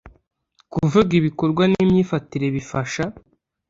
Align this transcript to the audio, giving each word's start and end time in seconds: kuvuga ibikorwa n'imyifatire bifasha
kuvuga 0.73 1.11
ibikorwa 1.19 1.63
n'imyifatire 1.71 2.47
bifasha 2.55 3.03